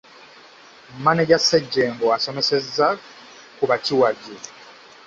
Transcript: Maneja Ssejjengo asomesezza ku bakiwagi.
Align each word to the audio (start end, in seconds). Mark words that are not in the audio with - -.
Maneja 1.05 1.37
Ssejjengo 1.39 2.05
asomesezza 2.17 2.87
ku 3.57 3.63
bakiwagi. 3.69 4.35